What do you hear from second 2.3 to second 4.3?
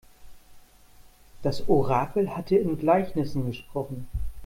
hatte in Gleichnissen gesprochen.